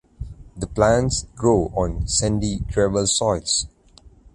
The 0.57 0.65
plants 0.65 1.27
grow 1.35 1.67
on 1.75 2.07
sandy 2.07 2.61
gravel 2.71 3.05
soils. 3.05 3.67